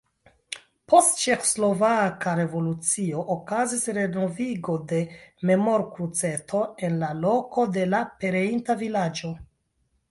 [0.91, 5.03] Post ĉeĥoslovaka revolucio okazis renovigo de
[5.51, 9.35] memorkruceto en la loko de la pereinta vilaĝo.